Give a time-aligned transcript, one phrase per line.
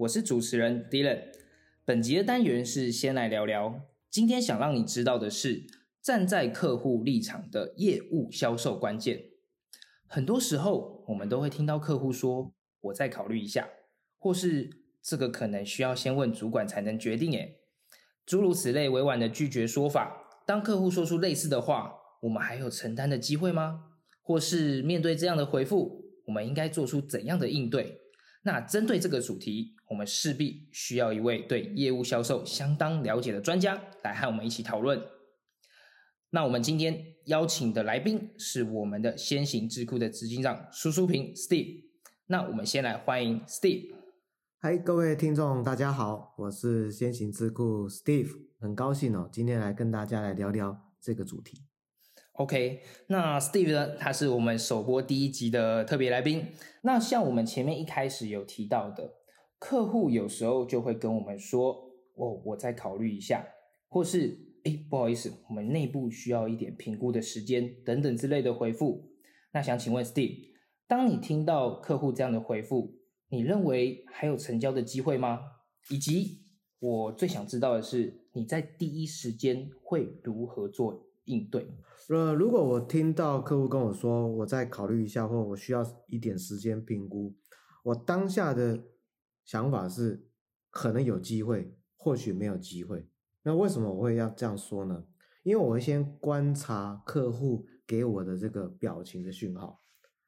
[0.00, 1.22] 我是主持人 Dylan。
[1.86, 3.80] 本集的单元是先来聊聊，
[4.10, 5.64] 今天想让你知道的是，
[6.02, 9.22] 站在客户立场的业务销售关键。
[10.06, 12.52] 很多时候，我们都会听到客户说
[12.82, 13.70] ：“我再考虑一下”，
[14.20, 14.68] 或是
[15.02, 17.32] “这个可能需要先问主管才能决定”。
[17.32, 17.60] 诶，
[18.26, 20.42] 诸如此类委婉的拒绝说法。
[20.44, 23.84] 当客户说出类似的话，我们还有承担的机会吗？
[24.20, 26.04] 或是面对这样的回复？
[26.26, 28.02] 我们应该做出怎样的应对？
[28.42, 35.00] 那针对这个主题，我们势必需要一位对业务销售相当了解的专家来和我们一起讨论。
[36.30, 41.84] 那我们今天邀请的来宾是我们的先行智库的执行长苏淑平 Steve。
[42.26, 43.94] 那我们先来欢迎 Steve。
[44.58, 51.62] 嗨，各位听众，大家好，我是先行智库 Steve，很高兴哦，今天来跟大家来聊聊这个主题。
[52.32, 53.96] OK，那 Steve 呢？
[53.96, 56.48] 他是我们首播第一集的特别来宾。
[56.82, 59.14] 那像我们前面一开始有提到的，
[59.58, 63.46] 客户有时候就会跟我们说：“哦，我再考虑一下，
[63.88, 69.10] 或是哎，不好意思，我们内部需要一点评估的时间等等之类的回复。”
[69.52, 70.50] 那想请问 Steve，
[70.86, 72.98] 当你听到客户这样的回复，
[73.30, 75.40] 你认为还有成交的机会吗？
[75.90, 76.42] 以及
[76.78, 81.66] 我最想知道的是，你在第一时间会如何做应对？
[82.10, 87.34] 呃，如果我听到客户跟我说，我再考虑一下，或我需要一点时间评估，
[87.82, 88.84] 我当下的
[89.46, 90.26] 想法是，
[90.70, 93.08] 可能有机会，或许没有机会。
[93.44, 95.06] 那为什么我会要这样说呢？
[95.44, 99.80] 因为我会先观察客户给我的这个表情的讯号，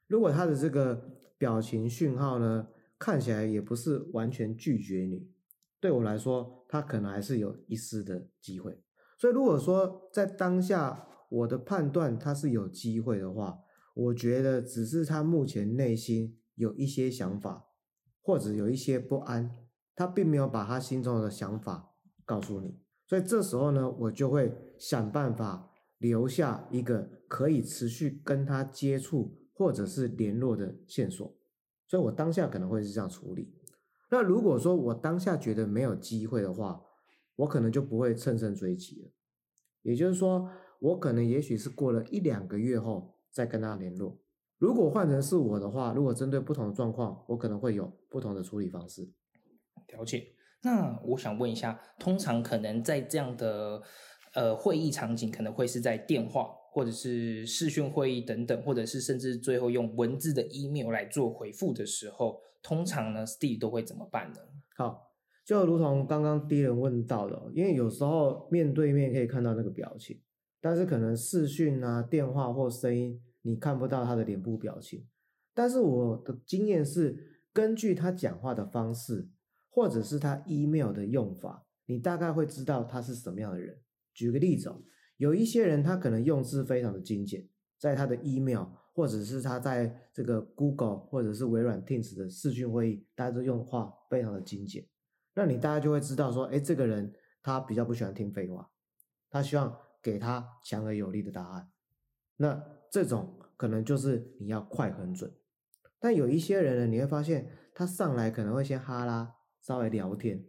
[0.07, 5.29] 如果他的这个表情讯号呢，看起来也不是完全拒绝你，
[5.81, 8.81] 对我来说，他可能还是有一丝的机会。
[9.19, 13.59] 所以如果说在当下，我的判断，他是有机会的话，
[13.95, 17.68] 我觉得只是他目前内心有一些想法，
[18.21, 19.57] 或者有一些不安，
[19.95, 31.37] 他并没有把他心中的想法告诉你，所以这时候呢，我就会想办法留下一个可以持续跟他接触或者是联络的线索，
[31.87, 33.55] 所以我当下可能会是这样处理。
[34.11, 36.83] 那如果说我当下觉得没有机会的话，
[37.37, 39.11] 我可能就不会乘胜追击了，
[39.83, 40.51] 也就是说。
[40.81, 44.21] 我可能也许是过了一两个月后再跟他联络。
[44.59, 49.09] 如果换成是我的话，如果针对不同的状况，我可能会有不同的处理方式。
[49.89, 50.27] 了解。
[50.63, 53.81] 那我想问一下，通常可能在这样的
[54.35, 64.39] 呃会议场景，可能会是在电话或者是视讯会议等等，或者是甚至最后用文字的 email 来做回复的时候，通常呢，Steve 都会怎么办呢？
[64.77, 65.13] 好，
[65.47, 70.21] 就如同刚刚第一人问到的，因为有时候面对面可以看到那个表情。
[70.61, 75.07] 但是可能视讯啊、电话或声音，你看不到他的脸部表情。
[75.55, 79.29] 但是我的经验是，根据他讲话的方式，
[79.69, 83.81] 或者是他 email 的用法，你大概会知道他是什么样的人。
[84.15, 84.83] 举个例子哦，
[85.17, 87.49] 有一些人他可能用字非常的精简，
[87.79, 94.87] 在他的 email 或者是他在这个 Google 或者是微软 Teams 的视讯会议，大家都用话非常的精简。
[95.35, 97.13] 那你大家就会知道说，哎，这个人
[97.43, 98.71] 他比较不喜欢听废话，
[99.31, 99.77] 他希望。
[100.01, 101.73] 给他强而有力的答案，
[102.37, 105.33] 那这种可能就是你要快很准。
[106.01, 110.45] 但有一些人呢，你会发现他上来可能会先哈拉，稍微聊天，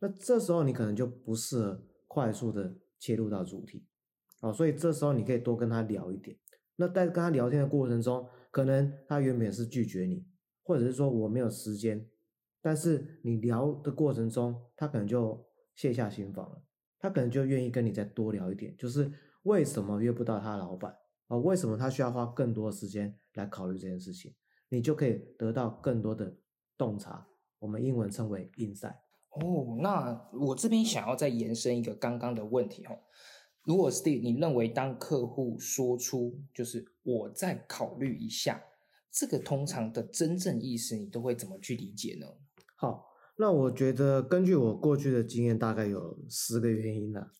[0.00, 3.86] 那这时候你可能就不适合快速的切入到主题，
[4.40, 6.36] 哦，所以这时候你可以多跟他聊一点。
[6.76, 10.24] 那在跟他聊天的过程中，可能他原本是拒绝你，
[10.62, 12.08] 或者是说我没有时间，
[12.60, 15.44] 但是你聊的过程中，他可能就
[15.74, 16.62] 卸下心防了。
[16.98, 19.10] 他可能就愿意跟你再多聊一点，就是
[19.42, 20.96] 为什么约不到他老板
[21.34, 21.36] 啊？
[21.38, 24.34] 为什么他需要花更多的时间来考虑这件事情？
[24.68, 26.36] 你就可以得到更多的
[26.76, 27.26] 洞察，
[27.58, 28.96] 我们英文称为 insight。
[29.30, 32.98] 哦，那我这边想要再延伸一个刚刚的问题哦，
[33.64, 38.62] 如果 Steve，你认为当客户说出就是我再考虑一下，
[39.10, 42.26] 这个通常的真正意思，你都会怎么去理解呢？
[42.76, 43.08] 好。
[43.38, 47.30] 那我觉得，根据我过去的经验，大概有十个原因了。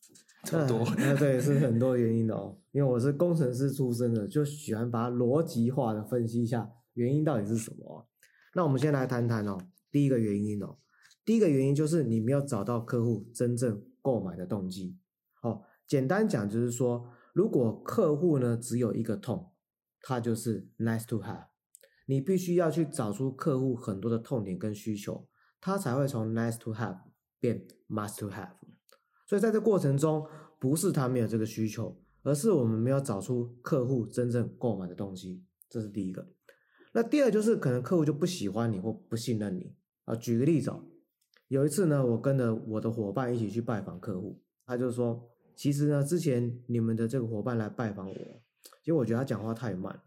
[0.50, 2.58] 很多，那对，是很多原因的哦。
[2.72, 8.08] 因为我是工程师出身的，就喜欢把它逻辑化的分析一下原因到底是什么。
[8.54, 9.56] 那我们先来谈谈哦，
[9.90, 10.78] 第一个原因哦，
[11.24, 14.98] 第一个原因就是你没有找到客户真正购买的动机。
[15.42, 19.52] 哦，简单讲就是说，如果客户呢只有一个痛，
[20.00, 21.46] 他就是 nice to have，
[22.06, 25.28] 你必须要去找出客户很多的痛点跟需求，
[25.60, 26.98] 他才会从 nice to have
[27.38, 28.50] 变 must to have。
[29.32, 36.28] 所以在这过程中，不是他没有这个需求，而是我们没有找出客户真正购买的东西，这是第一个。
[36.92, 39.74] 那第二就是可能客户就不喜欢你或不信任你
[40.04, 40.14] 啊。
[40.14, 40.84] 举个例子哦，
[41.48, 45.26] 有一次呢，我跟着我的伙伴一起去拜访客户，他就说，
[45.56, 48.14] 其实呢，之前你们的这个伙伴来拜访我，
[48.82, 49.98] 其实我觉得他讲话太慢，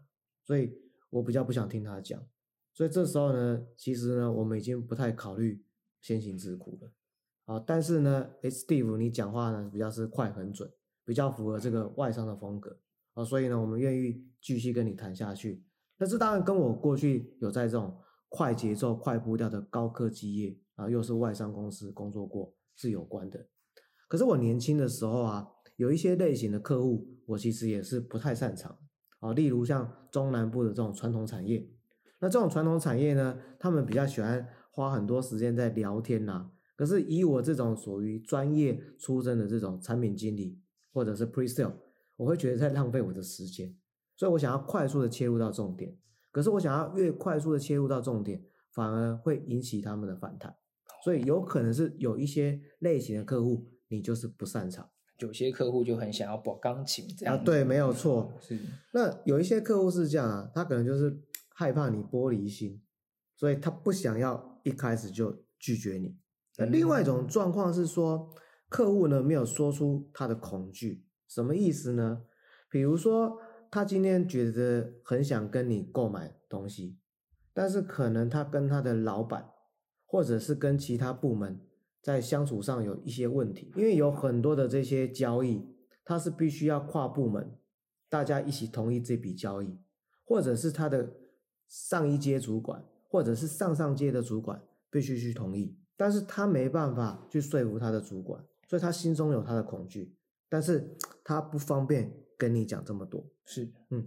[0.44, 0.72] 所以
[1.10, 2.24] 我比较不想听他讲。
[2.72, 5.64] 所以这时候呢，其实呢，我们已经不太考虑
[6.00, 6.92] 先行之苦了。
[7.46, 10.68] 啊，但是呢，哎，Steve，你讲话呢比较是快很准，
[11.04, 12.76] 比较符合这个外商的风格
[13.14, 15.64] 啊，所以呢，我们愿意继续跟你谈下去。
[15.96, 17.96] 那这当然跟我过去有在这种
[18.28, 23.46] 快节奏、快步调的高科技业啊，又是外商公司工作过是有关的。
[24.08, 28.76] 可是我年轻的时候啊，有一些类型的客户，我其实也是不太擅长
[29.20, 31.70] 啊，例如像中南部的这种传统产业，
[32.18, 36.50] 那这种传统产业呢，他们比较喜欢花很多时间在聊天呐。
[36.76, 40.60] 可是以我这种属于专业出身的这种产品经理
[40.92, 41.72] 或者是 pre sale，
[42.16, 43.74] 我会觉得在浪费我的时间，
[44.14, 45.96] 所以我想要快速的切入到重点。
[46.30, 50.54] 可是我想要越快速的切入到重点，反而会引起他们的反弹。
[51.02, 54.90] 所以有可能是有一些类型的客户，你就是不擅长。
[55.20, 57.34] 有些客户就很想要保钢琴这样。
[57.34, 58.30] 啊，对，没有错。
[58.38, 58.58] 是。
[58.92, 62.82] 那有一些客户是这样啊，他可能就是害怕你玻璃心，
[63.34, 66.18] 所以他不想要一开始就拒绝你。
[66.58, 68.30] 那另外一种状况是说，
[68.68, 72.22] 客户呢没有说出他的恐惧，什么意思呢？
[72.70, 73.38] 比如说，
[73.70, 76.98] 他今天觉得很想跟你购买东西，
[77.52, 79.50] 但是可能他跟他的老板，
[80.04, 81.60] 或者是跟其他部门
[82.02, 85.64] 在相处上有一些问题，因为有很多的这些交易，
[86.04, 87.56] 他是必须要跨部门，
[88.08, 89.78] 大家一起同意这笔交易，
[90.24, 91.12] 或者是他的
[91.68, 95.76] 上一阶主管，或者是上上阶的主管必须去同意。
[95.96, 100.14] 但是他没办法去说服他的主管，所以他心中有他的恐惧，
[100.48, 103.24] 但是他不方便跟你讲这么多。
[103.44, 104.04] 是，嗯，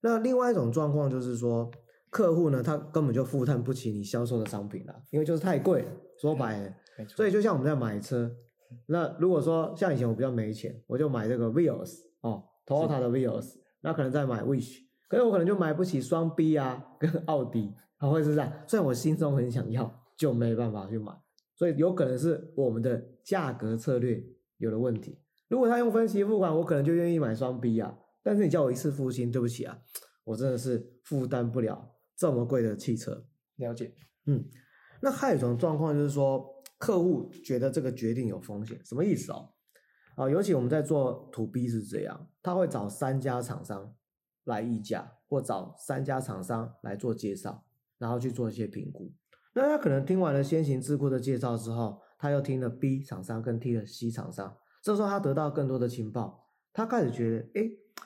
[0.00, 1.70] 那另外一种状况就是说，
[2.10, 5.92] 客户呢，他根本就负担不起你销售的商品了，因为就是太贵了。
[6.20, 6.74] 说白了，
[7.08, 8.30] 所以就像我们在买车，
[8.86, 18.52] 那如果说像以前我比较没钱，我就买这个 Vios 哦，Toyota 的 Vios，那可能再买 Wish，可是我可能就买不起双 B 啊，跟奥迪，啊，会是这样。
[18.68, 21.10] 虽然我心中很想要，就没办法去买。
[21.60, 24.24] 所以有可能是我们的价格策略
[24.56, 25.18] 有了问题。
[25.46, 27.98] 如果他用分期付款，我可能就愿意买双 B 啊。
[28.22, 29.78] 但是你叫我一次付清，对不起啊，
[30.24, 33.26] 我真的是负担不了这么贵的汽车。
[33.56, 33.92] 了解，
[34.24, 34.42] 嗯。
[35.02, 36.42] 那还有一种状况就是说，
[36.78, 39.50] 客户觉得这个决定有风险，什么意思哦？
[40.16, 43.94] 啊，尤其我们在做 To B 是这样，他会找三家厂商
[44.44, 47.62] 来议价，或找三家厂商来做介绍，
[47.98, 49.12] 然后去做一些评估。
[49.52, 57.62] 那他可能听完了先行智库的介绍之后，他又听了 B 厂商跟听了 C 厂商，这时候他得到更多的情报，他开始觉得，哎，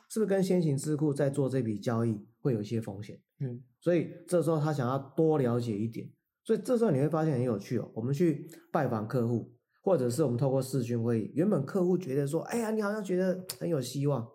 [0.08, 3.20] 是不是跟先行智库在做这笔交易会有一些风险？
[3.40, 6.08] 嗯，所以这时候他想要多了解一点，
[6.44, 7.90] 所以这时候你会发现很有趣哦。
[7.94, 9.52] 我们去拜访客户，
[9.82, 14.26] 或者是我们透过视讯会议，原本客户觉得说，哎呀，你好像觉得很有希望，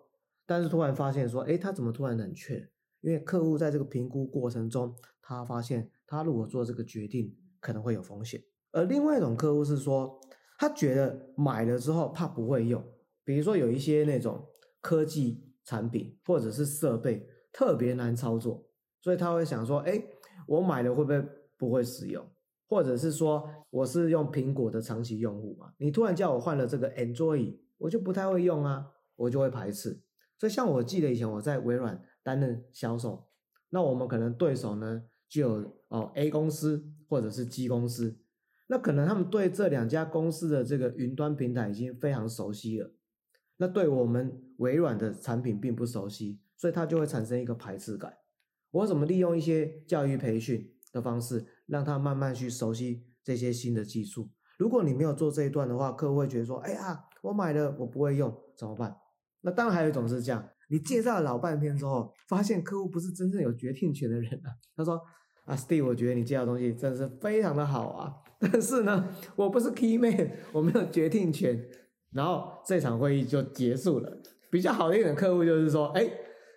[0.46, 2.70] 但是突然发现说，哎，他怎么突然冷却？
[3.00, 4.94] 因为客户在这个评估过程中，
[5.36, 5.90] 他发现。
[6.06, 8.42] 他如果做这个决定，可能会有风险。
[8.72, 10.20] 而另外一种客户是说，
[10.58, 12.84] 他觉得买了之后怕不会用，
[13.22, 14.44] 比如说有一些那种
[14.80, 18.66] 科技产品或者是设备特别难操作，
[19.00, 20.02] 所以他会想说：，哎，
[20.48, 21.24] 我买了会不会
[21.56, 22.26] 不会使用？
[22.68, 30.02] 或者是说，我是用苹果的长期用户嘛，你突然叫我换了这个 Android，我就不太会用啊，我就会排斥。
[30.38, 33.28] 所以像我记得以前我在微软担任销售，
[33.68, 35.04] 那我们可能对手呢？
[35.30, 38.18] 就哦，A 公司或者是 G 公司，
[38.66, 42.92] 那可能他们对这两家公司的这个云端平台已经非常熟悉了，
[43.58, 48.18] 那对我们微软的产品并不熟悉，所以他就会产生一个排斥感。
[48.72, 54.30] 我怎么利用一些教育培训的方式，让他慢慢去熟悉这些新的技术？
[54.58, 58.96] 如果你没有做这一段的话，客户会觉得说：“哎呀，我买了我不会用，怎么办？”
[59.42, 65.00] 那当然还有一种是这样，你介绍了老半天之后，发现客户不是真正有决定权的人啊，他说。
[65.50, 71.60] 啊，Steve，我觉得你介绍东西真的是非常的好啊， 但是呢，我不是 Key Man，我没有决定权。
[72.12, 74.12] 然后这场会议就结束了。
[74.50, 76.04] 比较好的一点客户就是说，哎，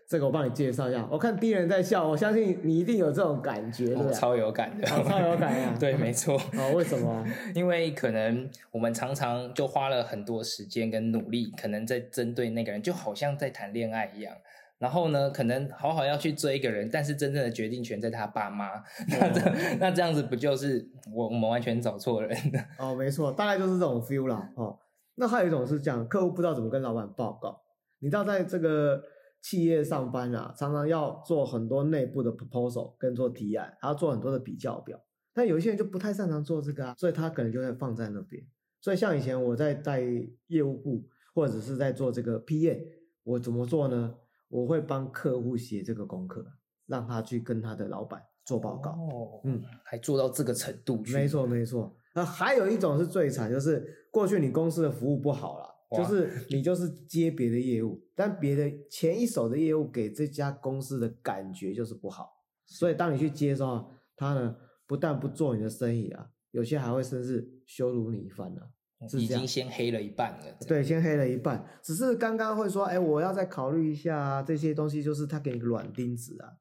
[0.07, 1.07] 这个我帮你介绍一下。
[1.12, 4.13] 我看敌人在笑，我相信你一定有这种感觉，对不对？
[4.13, 6.35] 超有感的，哦超有感啊 对，没错。
[6.57, 7.23] 哦，为什么？
[7.53, 14.35] 因为可能我们常常就花了很多时间跟努力，可能在针对那个人，就好像在谈恋爱一样。
[14.80, 18.68] 然后呢，可能好好要去追一个人，但是真正的决定权在他爸妈。
[19.08, 22.38] 那这那这样子不就是我我们完全找错人？
[22.77, 24.51] 哦，没错，大概就是这种 feel 啦。
[24.56, 24.77] 哦，
[25.15, 27.62] 那还有一种是这样，客户不知道怎么跟老板报告。
[28.00, 29.01] 你知道，在这个
[29.42, 35.00] 企业上班啊，常常要做很多内部的 proposal 跟做提案，还要做很多的比较表。
[35.34, 38.44] 但有一些人就不太擅长做这个啊，所以他可能就会放在那边。
[38.82, 40.01] 所以像以前我在带
[40.48, 42.80] 业务部，或者是在做这个 PM，
[43.24, 44.15] 我怎么做呢？
[44.53, 46.45] 我会帮客户写这个功课，
[46.86, 48.91] 让他去跟他的老板做报告。
[48.91, 51.12] 哦，嗯，还做到这个程度去？
[51.12, 51.91] 没错，没错。
[52.13, 55.67] 那还有一种是最惨，就是过去你公司的服务不好了，
[55.98, 62.29] 就是你就是接别的业务，但别的前一手的业务给这家公司的感觉就是不好，
[62.67, 64.55] 所以当你去接的时候，他呢
[64.86, 68.69] 不但不做你的生意啊，有些还会甚至羞辱你一番啊。
[69.07, 70.57] 是已经先黑了一半了。
[70.67, 76.57] 对，先黑了一半，只是刚刚会说，哎，我要再考虑一下啊，这些东西就是他给你个软钉子啊，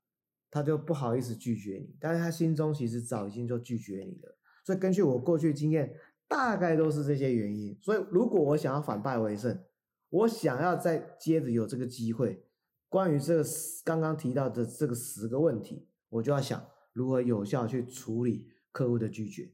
[0.51, 4.39] 他就不好意思拒绝你，但是他心中其实早已经就拒绝你了。
[4.65, 5.95] 所以根据我过去的经验，
[6.29, 7.77] 大概都是这些原因。
[7.83, 9.63] 所以如果我想要反败为胜，
[10.09, 12.45] 我想要再接着有这个机会，
[12.89, 19.51] 关于这个十刚刚提到的这个十个问题，我就要想如何有效去处理客户的拒绝。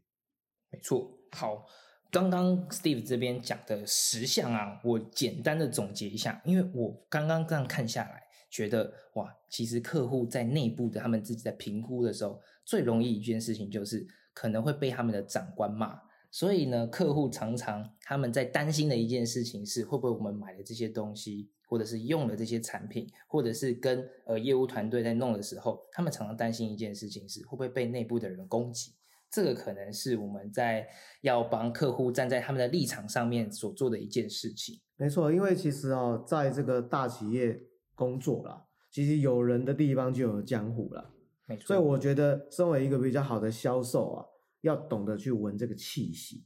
[0.71, 1.65] 没错，好，
[2.11, 16.01] 刚刚 Steve 这边讲的十项啊，我简单的总结一下，因为我刚刚这样看下来，觉得哇，其实客户在内部的他们自己在评估的时候，最容易一件事情就是可能会被他们的长官骂。
[16.31, 28.93] 所以呢，客户常常他们在担心的一件事情是，会不会我们买的这些东西，或者是用了这些产品，或者是跟呃业务团队在弄的时候，他们常常担心一件事情是，会不会被内部的人攻击。
[29.31, 30.89] 这个可能是我们在
[31.23, 34.81] 要帮客户站在他们的立场上面所做的一件事情。
[34.97, 37.61] 没错，因为其实哦，在这个大企业
[37.95, 41.11] 工作啦，其实有人的地方就有江湖啦。
[41.47, 44.25] 没错，所以我觉得，身为一个比较好的销售啊，
[44.63, 46.45] 要懂得去闻这个气息。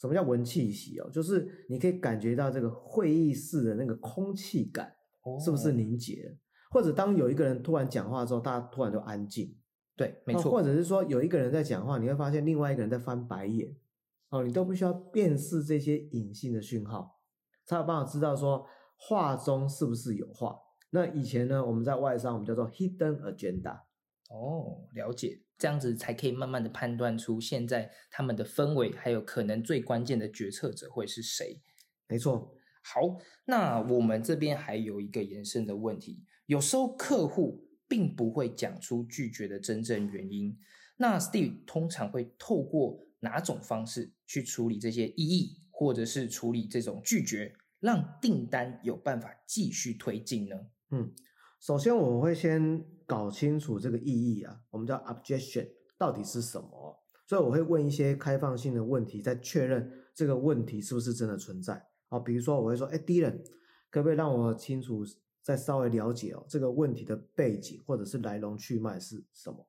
[0.00, 1.10] 什么叫闻气息哦？
[1.10, 4.90] 就是你可以感觉到这个会议室的那个空气感
[5.44, 6.36] 是不是哦凝结了，
[6.70, 9.54] 或者当有一个人突然讲话之后，大家突然就安静。
[10.00, 13.76] 对，没错，哦或者是说有一个人在讲话，你会发现另外一个人在翻白眼，
[14.30, 17.20] 哦，你都不需要辨识这些隐性的讯号，
[17.66, 18.66] 才有办法知道说
[18.96, 20.58] 话中是不是有话。
[20.88, 23.82] 那以前呢，我们在外商我们叫做 hidden agenda，
[24.30, 31.60] 哦，了解，这样子才可以慢慢的判断出现在他们的氛围，还有可能最关键的决策者会是谁。
[32.08, 40.56] 没错，好，那我们这边还有一个延伸的问题，有时候客户并不会讲出拒绝的真正原因，
[40.96, 50.56] 那 Steve 通常会透过哪种方式去处理这些异议，或者是处理这种拒绝，让订单有办法继续推进呢？
[50.90, 51.12] 嗯，
[51.58, 55.68] 首先我会先搞清楚这个意义啊，我们叫 objection
[55.98, 61.84] 到底是什么，所以我会问一些开放性的问题，再确认这个问题是不是真的存在。
[62.08, 63.42] 啊，比如说我会说，哎，敌人，
[63.90, 65.04] 可不可以让我清楚
[65.42, 69.66] 再稍微了解哦这个问题的背景或者是来龙去脉是什么？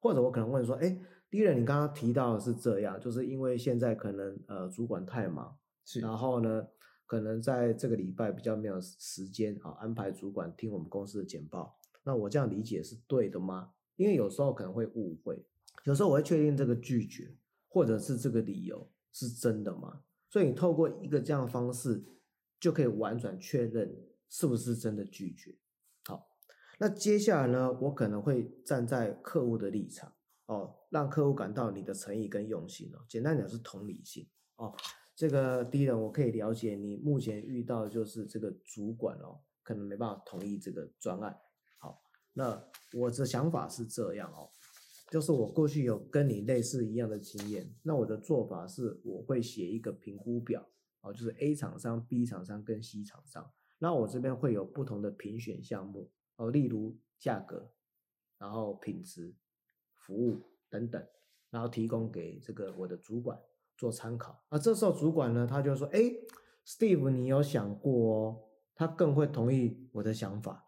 [0.00, 0.98] 或者我可能问说，哎，
[1.30, 6.66] 第一人，你刚刚提到的是这样，就是因为现在可能呃主管太忙，是然后呢，
[7.06, 11.78] 可能在这个礼拜比较没有时间啊，安排主管听我们公司的简报。
[12.02, 13.70] 那我这样理解是对的吗？
[13.96, 15.42] 因为有时候可能会误会，
[15.84, 17.34] 有时候我会确定这个拒绝
[17.68, 20.02] 或者是这个理由是真的吗？
[20.28, 22.04] 所以你透过一个这样的方式，
[22.60, 23.96] 就可以婉转确认
[24.34, 25.56] 是不是真的拒绝。
[26.06, 26.26] 好，
[26.80, 30.12] 那接下来呢，我可能会站在客户的立场
[30.46, 32.98] 哦，让客户感到你的诚意跟用心哦。
[33.08, 34.26] 简单讲是同理心
[34.56, 34.74] 哦。
[35.14, 41.38] 这个第一人，我可以了解你目前遇到就是这个主管哦，可能没办法同意这个专案。
[41.78, 42.60] 好，那
[42.92, 44.50] 我的想法是这样哦，
[45.12, 50.68] 就是我过去有跟你类似一样的经验，那我的做法是我会写一个评估表
[51.02, 53.48] 哦，就是 A 厂商、B 厂商跟 C 厂商，
[53.84, 57.70] 那我这边会有不同的评选项目哦，例如价格，
[58.38, 59.34] 然后品质、
[59.94, 61.06] 服务等等，
[61.50, 63.38] 然后提供给这个我的主管
[63.76, 64.42] 做参考。
[64.48, 66.00] 那这时候主管呢，他就说：“哎
[66.66, 68.40] ，Steve，你有想过哦？”
[68.74, 70.63] 他更会同意我的想法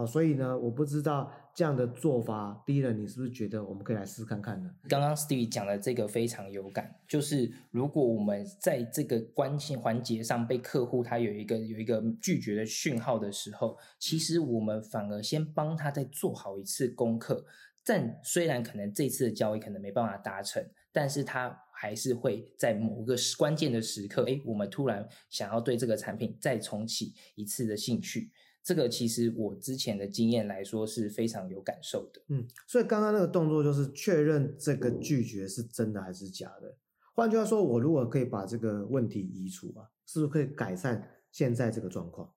[0.00, 4.70] 好，所以呢，我不知道这样的做法，第一人你是不是觉得我们可以来试看看呢？
[4.88, 17.44] 刚刚 Steve 讲的这个非常有感，就是如果我们在这个关键环节上被客户他有一个有一个拒绝的讯号的时候，其实我们反而先帮他再做好一次功课。
[17.84, 28.30] 但虽然可能这次的交易可能没办法达成，但是他还是会在某个关键的时刻，哎，我们突然想要对这个产品再重启一次的兴趣。
[28.62, 32.20] 这个其实我之前的经验来说是非常有感受的。
[32.28, 36.76] 嗯，所以刚刚那个动作就是确认这个拒绝是真的还是假的。
[37.14, 42.32] 换句话说，我如果可以把这个问题移除啊，是不是可以改善现在这个状况？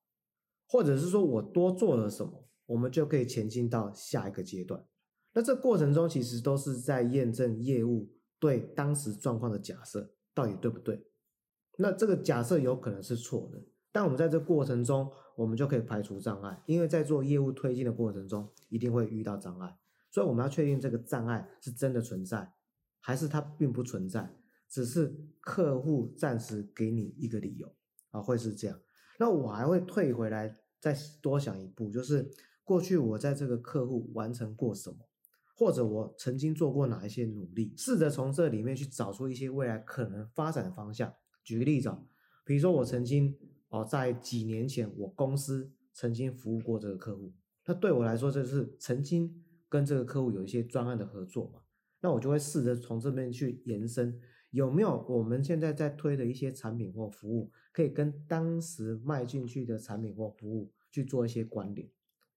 [0.67, 4.83] 或者是说我多做了什么，我们就可以前进到下一个阶段？
[5.33, 11.05] 那这过程中其实都是在验证业务对当时状况的假设到底对不对？
[11.77, 13.61] 那这个假设有可能是错的。
[13.91, 19.77] 但我们在这过程中，我们就可以排除障碍，因为在做业务推进的过程中，一定会遇到障碍，
[20.11, 22.53] 所以我们要确定这个障碍是真的存在，
[22.99, 24.35] 还是它并不存在，
[24.69, 27.73] 只是客户暂时给你一个理由
[28.11, 28.79] 啊，会是这样。
[29.17, 32.29] 那我还会退回来再多想一步，就是
[32.63, 34.97] 过去我在这个客户完成过什么，
[35.55, 41.11] 或者我曾经做过哪一些努力，试着从这里面去找出一些未来可能发展的方向。
[41.43, 42.03] 举个例子啊，
[42.45, 43.35] 比如说我曾经。
[43.73, 47.33] 哦，在几年前，我公司曾经服务过这个客户，
[47.65, 51.61] 那对我来说，这是曾经跟这个客户有一些专案的合作嘛？
[51.99, 61.89] 那我就会试着从这边去延伸，有没有我们现在在推的一些产品或服务，可以跟当时卖进去的产品或服务去做一些关联，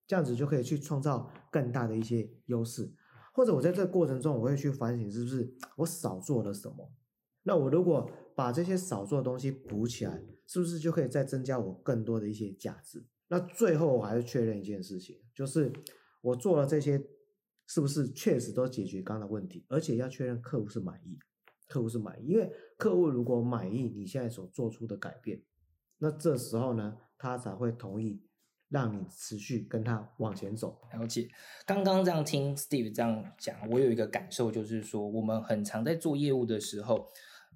[0.07, 2.91] 这样子就可以去创造更大的一些优势。
[3.35, 6.91] 或者我在这个过程中，我会去反省是不是我少做了什么？
[7.43, 10.23] 那我如果把这些少做的东西补起来。
[10.47, 13.05] 是不是就可以再增加我更多的一些价值？
[13.29, 15.73] 那最后我还是确认一件事情，就是
[16.21, 17.03] 我做了这些，
[17.67, 19.67] 是不是确实都解决刚刚的问题？
[19.69, 21.19] 而且要确认客户是满意，
[21.67, 22.49] 客户是满意，因为
[22.79, 25.43] 客户如果满意你现在所做出的改变，
[25.99, 28.23] 那这时候呢，他才会同意
[28.69, 30.81] 让你持续跟他往前走。
[30.93, 31.29] 了解，
[31.67, 37.09] 刚刚这样听 Steve 这样讲，我有一个感受，就是说我们很常在做业务的时候。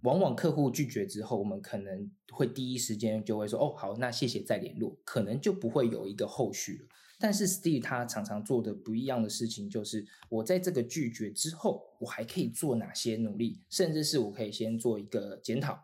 [0.02, 6.88] 往往客户拒绝之后，我们可能会第一时间就会说：“哦，好，那谢谢，再联络。”可能就不会有一个后续了。
[7.18, 15.78] 但是 Steve 他常常做的不一样的事情，就是我在这个拒绝之后，我还可以做哪些努力，甚至是我可以先做一个检讨，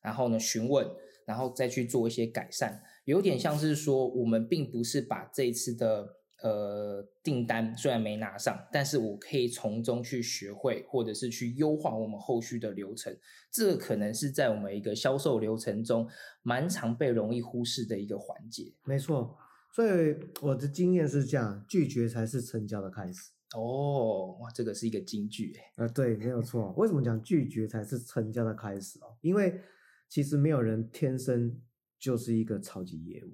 [0.00, 0.86] 然后呢询问，
[1.24, 2.82] 然后再去做一些改善。
[3.06, 6.21] 有点像是说，我们并不是把这一次的。
[6.42, 13.16] 呃，订单虽然没拿上，但是我可以从中去学会，或者是去优化我们后续的流程。
[13.50, 16.08] 这个可能是在我们一个销售流程中
[16.42, 18.74] 蛮常被容易忽视的一个环节。
[18.84, 19.38] 没错，
[19.72, 23.30] 所以我的经验是这样：拒绝才是成交的开始。
[23.54, 25.72] 哦，哇，这个是一个金句哎。
[25.76, 26.72] 呃，对，没有错。
[26.76, 29.14] 为什么讲拒绝才是成交的开始哦？
[29.20, 29.60] 因为
[30.08, 31.60] 其实没有人天生
[31.98, 33.30] 就是一个超级业务。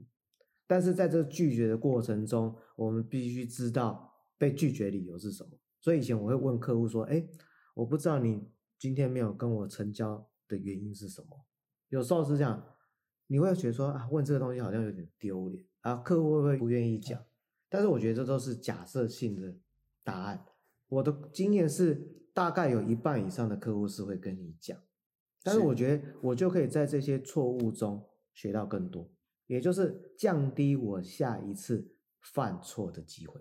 [0.69, 5.51] 但是在这拒绝的过程中，我们必须知道被拒绝理由是什么。
[5.81, 7.27] 所以以前我会问客户说：“哎，
[7.75, 11.47] 我不知道你今天没有跟我成交的原因是什么。”
[11.89, 12.63] 有时候是这样，
[13.29, 17.19] 你会觉得说啊，问这个东西好像有点丢脸啊，客户会不会不愿意讲？
[17.71, 19.57] 但是我觉得这都是假设性的
[20.05, 20.45] 答案。
[20.89, 21.95] 我的经验是，
[22.35, 24.79] 大概有一半以上的客户是会跟你讲，
[25.43, 29.11] 但是我觉得我就可以在这些错误中学到更多。
[29.49, 33.41] 也就是降低我下一次犯错的机会。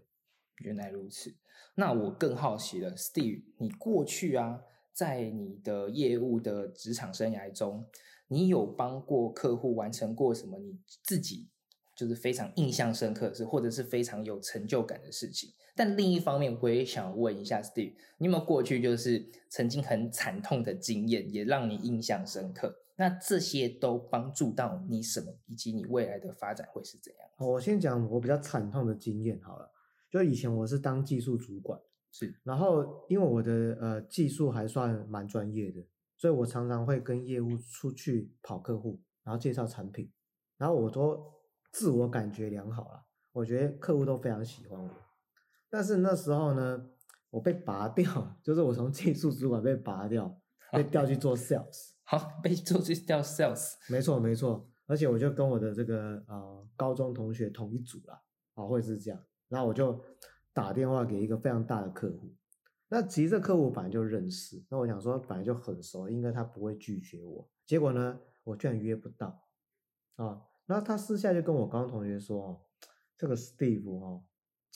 [0.63, 1.31] 原来如此，
[1.75, 4.59] 那我更好奇了，Steve，你过去啊，
[4.91, 7.87] 在你的业务的职场生涯中，
[8.27, 11.47] 你有帮过客户完成过什么你自己
[11.95, 15.53] 就是非常印象深刻的事，或者是非常有成就感的事情？
[15.75, 22.75] 但另一方面，我也想问一下 Steve，你有没有过去就是曾经很惨痛的经验，也让你印象深刻？
[22.99, 27.29] 那这些都帮助到你什么，以及你未来的发展会是怎样？
[27.38, 29.71] 我先讲我比较惨痛的经验好了。
[30.10, 31.79] 就以前我是当技术主管，
[32.12, 35.86] 是，然后因为我的呃技术还算蛮专业的，
[36.17, 40.12] 所以我常常会跟业务出去跑客户，然后介绍产品，
[40.57, 41.23] 然后我都
[41.71, 44.89] 自我感觉良好了，我觉得客户都非常喜欢我。
[45.69, 46.89] 但是那时候呢，
[47.29, 48.05] 我被拔掉，
[48.41, 51.91] 就是我从技术主管被拔掉，被调去做 sales。
[52.09, 60.01] 好，被做去叫 sales，没错没错，而且我就跟我的这个呃高中同学同一组了，啊会是这样，然后我就
[60.53, 62.33] 打电话给一个非常大的客户，
[62.87, 69.43] 那其实这客户本来就认识，那我想说本来就很熟，应该他不会拒绝我，结果呢我居然约不到，
[70.15, 72.61] 啊，那他私下就跟我高中同学说，哦
[73.17, 74.23] 这个 Steve 哦，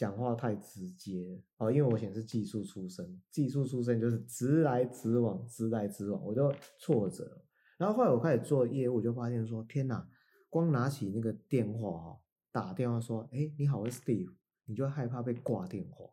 [0.01, 7.39] 讲话太直接哦，因为我以前是技术出身，技术出身就是直来直往，直来直往，我就挫折。
[7.77, 10.09] 然后后来我开始做业务，就发现说，天哪，
[10.49, 12.19] 光拿起那个电话哈，
[12.51, 14.33] 打电话说，哎，你好，我是 Steve，
[14.65, 16.09] 你就害怕被挂电话，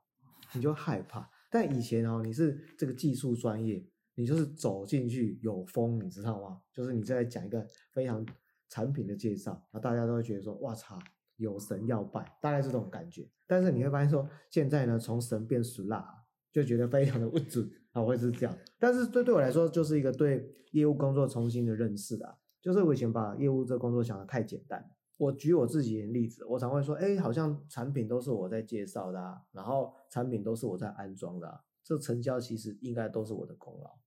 [0.53, 1.27] 你就害怕。
[1.51, 3.83] 但以前哦，你是这个技术专业，
[4.17, 6.61] 你就是走进去有风，你知道吗？
[6.75, 8.23] 就是你在讲一个非常
[8.69, 10.99] 产品的介绍，那大家都会觉得说，哇操！
[11.39, 13.27] 有神要拜，大概是这种感觉。
[13.47, 18.55] 但是你会发现说，现在呢，从神变俗辣，就觉得非常的不准啊，会是这样。
[18.79, 22.37] 但是这对我来说，就是一个对业务工作重新的认识啊。
[22.61, 24.91] 就是我以前把业务这工作想的太简单。
[25.17, 33.99] 我举我自己的例子，我常会说，哎，好像产品都是我在介绍的，啊，然后产品都是我在安装的，啊，这成交其实应该都是我的功劳。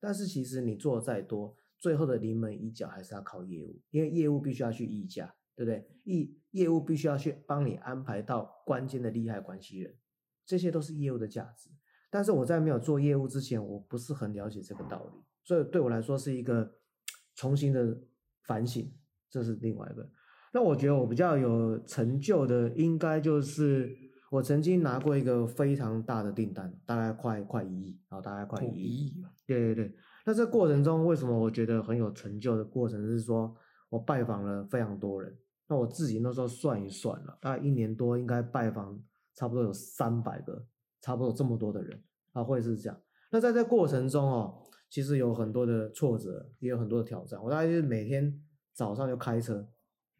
[0.00, 5.34] 但是其实你做的再多，最后的临门一脚还是要靠业务，因为业务必须要去议价。
[5.58, 5.84] 对不对？
[6.04, 9.92] 业业务必须要去帮你安排到关键的利害关系人，
[10.46, 11.68] 这些都是业务的价值。
[12.08, 16.74] 但是我在没有做业务之前，我不是很了解这个道理，所以对我来说是一个
[17.34, 18.00] 重新的
[18.44, 18.88] 反省，
[19.28, 20.08] 这是另外一个。
[20.52, 23.90] 那我觉得我比较有成就的，应该就是
[24.30, 29.22] 我曾经拿过一个非常大的订单，大概快快一亿，然后大概快一亿。
[29.44, 29.96] 对对对。
[30.24, 33.54] 那这过程中，为什么我觉得很有成就的过程是说，
[33.90, 35.36] 我拜访了非常多人。
[35.70, 38.98] 那我自己那时候算一算了，大概一年多应该拜访
[39.34, 40.66] 差不多有三百个，
[41.02, 42.02] 差不多有这么多的人
[42.32, 42.98] 啊，会是这样。
[43.30, 47.38] 那在这过程中哦，其实有很多的挫折，也有很多的挑战。
[47.42, 49.68] 我大概就是每天早上就开车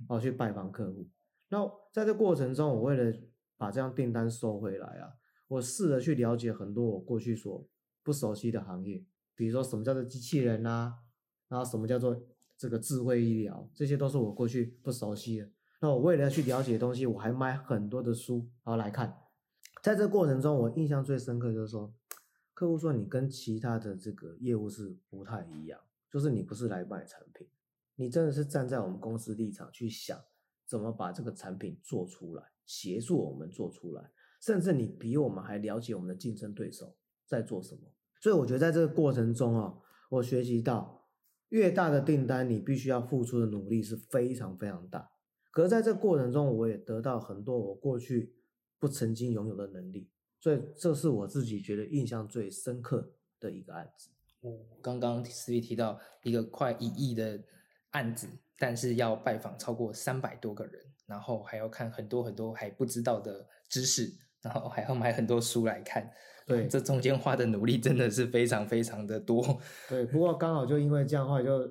[0.08, 1.08] 哦去拜访客户。
[1.48, 3.18] 那在这过程中，我为了
[3.56, 5.08] 把这样订单收回来啊，
[5.48, 7.66] 我试着去了解很多我过去所
[8.02, 9.02] 不熟悉的行业，
[9.34, 10.98] 比如说什么叫做机器人啊，
[11.48, 12.20] 然后什么叫做。
[12.58, 15.48] 这个智慧医疗，这些都是我过去不熟悉的。
[15.80, 19.16] 那我为了要去了解东西，我还买很多的书，然后来看。
[19.80, 21.94] 在这过程中，我印象最深刻就是说，
[22.52, 25.78] 客户说你跟其他的这个业务是不太一样，
[26.12, 27.46] 就是你不是来卖产品，
[27.94, 30.20] 你真的是站在我们公司立场去想
[30.66, 34.10] 怎么把这个产品做出来，协助我们做出来，
[34.42, 37.82] 甚至你比我们还了解我们的竞争对手在做什么。
[38.20, 39.78] 所以我觉得在这个过程中啊，
[40.10, 40.97] 我学习到。
[41.48, 45.10] 越大的订单，你必须要付出的努力是非常非常大。
[45.50, 48.34] 可是在这过程中，我也得到很多我过去
[48.78, 50.08] 不曾经拥有的能力，
[50.38, 54.10] 所以这是我自己觉得印象最深刻的一个案子。
[54.40, 57.42] 我，刚刚思维提到一个快一亿的
[57.90, 66.08] 案子，但是要拜访超过三百多个人，然后还要看很多很多还不知道的知识，然后还要买很多书来看。
[66.48, 69.60] 对，这中间花的努力真的是非常非常的多。
[69.88, 71.70] 对，不过刚好就因为这样话，就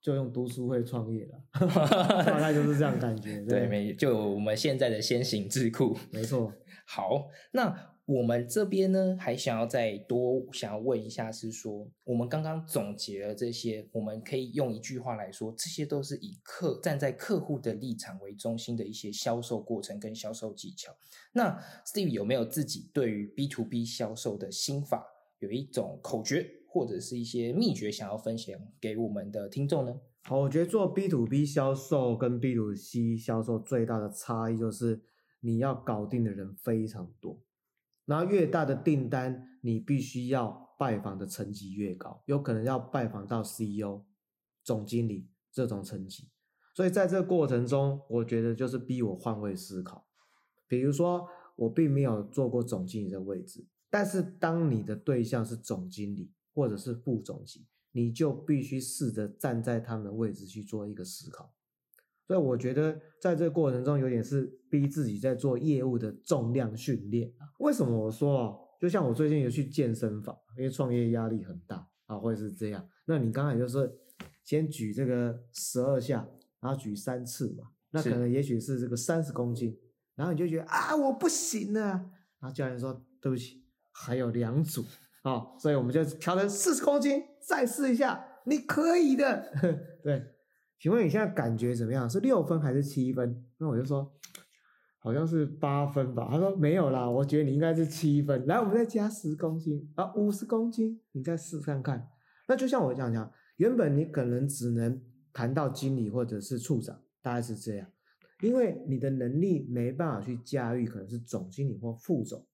[0.00, 1.68] 就用读书会创业了，
[2.26, 3.40] 大概就是这样感觉。
[3.42, 6.52] 对，没就我们现在的先行智库，没错。
[6.86, 7.93] 好，那。
[8.06, 20.94] 我们这边呢，还想要再多想要问一下，是说我们刚刚总结了这些，我们可以用一句话来说，这些都是以客站在客户的立场为中心的一些销售过程跟销售技巧。
[21.32, 25.06] 那 Steve 有没有自己对于 B to B 销售的心法，
[25.38, 29.98] 有一种口诀或者是一些秘诀想要分享给我们的听众呢？
[30.24, 35.00] 好，我觉得做 B to B 销售跟 B to C 销售最大的差异就是
[35.40, 37.38] 你要搞定的人非常多。
[38.06, 44.04] 然后越大的订单，你必须要拜访的层级越高，有可能要拜访到 CEO、
[44.62, 46.28] 总经理这种层级。
[46.74, 50.06] 所以在这个过程中，我觉得就是逼我换位思考。
[50.66, 61.53] 比如说，我并没有做过总经理的位置，但是当你的对象是总经理或者是副总级，你就必须试着站在他们的位置去做一个思考。
[62.26, 67.44] 所以我觉得在这个过程中，有点是逼自己在做业务的重量训练啊。
[67.58, 68.56] 为什么我说啊？
[68.80, 72.86] 就像我最近有去健身房，因为创业压力很大啊，会是这样。
[73.06, 73.90] 那你刚才就是
[74.42, 76.26] 先举这个十二下，
[76.60, 79.78] 然后举三次嘛，那可能也许是这个三十公斤，
[80.14, 81.80] 然后你就觉得啊我不行了，
[82.40, 84.84] 然后教练说对不起，还有两组
[85.22, 89.50] 啊，所以我们就调成四十公斤，再试一下，你可以的，
[90.02, 90.33] 对。
[90.84, 92.10] 请问你现在感觉怎么样？
[92.10, 93.42] 是六分还是七分？
[93.56, 94.12] 那我就说，
[94.98, 96.28] 好像是八分吧。
[96.30, 98.46] 他说没有啦，我觉得你应该是七分。
[98.46, 102.06] 来，我们再加十公斤啊，五十公斤，你再试看看。
[102.46, 105.00] 那就像我讲讲，原本你可能只能
[105.32, 107.88] 谈到经理或者是处长，大概是这样，
[108.42, 112.46] 因为你的能力没办法去驾驭可能是总经理或副总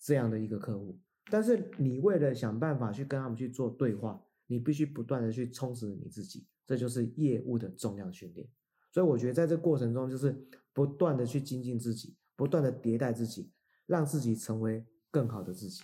[0.00, 0.98] 这样的一个客户。
[1.30, 4.18] 但是你为了想办法去跟他们去做对话，
[4.54, 6.46] 你必须不断的去充实你自己。
[6.66, 8.48] 这就是业务的重量训练，
[8.90, 10.34] 所以我觉得在这过程中，就是
[10.72, 13.50] 不断的去精进自己，不断的迭代自己，
[13.84, 15.82] 让自己成为更好的自己。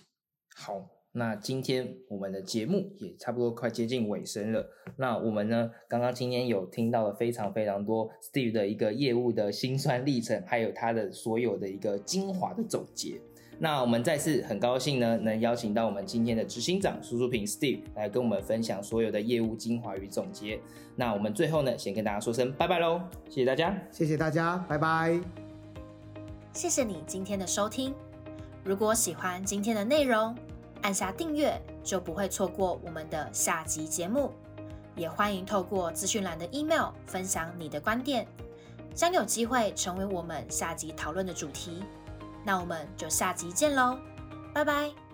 [0.55, 4.67] 好，那今天我们的节目也差不多快接近尾声了。
[4.97, 13.21] 那我们呢，刚刚今天有听到了非常非常多 Steve 的一个业务的辛酸历程，还有他的所有的一个精华的总结。
[13.59, 20.59] 那我们再次很高兴呢，能邀请到我们今天的执行长苏淑平 Steve 来跟我们分享所有的业务精华与总结。
[20.95, 25.19] 那我们最后呢，先跟大家说声拜拜喽，谢谢大家，谢谢大家，拜拜。
[26.53, 27.93] 谢谢你今天的收听。
[28.63, 30.35] 如果喜欢今天的内容，
[30.81, 34.31] 按下订阅就不会错过我们的下集节目。
[34.95, 38.27] 也欢迎透过资讯栏的 email 分享你的观点，
[38.93, 41.81] 将有机会成为我们下集讨论的主题。
[42.43, 43.97] 那我们就下集见喽，
[44.53, 45.10] 拜拜。